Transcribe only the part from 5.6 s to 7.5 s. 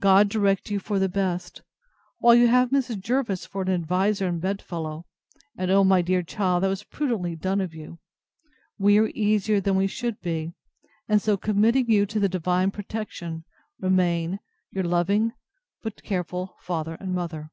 O my dear child! that was prudently